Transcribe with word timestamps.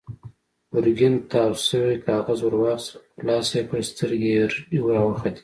ګرګين 0.71 1.15
تاو 1.31 1.51
شوی 1.67 1.97
کاغذ 2.05 2.39
ور 2.43 2.55
واخيست، 2.61 2.89
خلاص 3.17 3.47
يې 3.55 3.61
کړ، 3.69 3.79
سترګې 3.91 4.29
يې 4.35 4.43
رډې 4.51 4.77
راوختې. 4.95 5.31